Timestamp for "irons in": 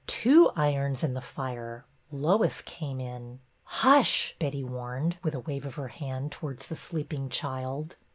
0.55-1.13